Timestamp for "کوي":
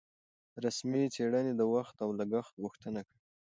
3.07-3.21